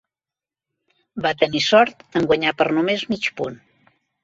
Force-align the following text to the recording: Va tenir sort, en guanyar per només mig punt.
Va 1.25 1.33
tenir 1.43 1.61
sort, 1.67 2.03
en 2.21 2.27
guanyar 2.33 2.55
per 2.63 2.69
només 2.81 3.07
mig 3.15 3.31
punt. 3.41 3.63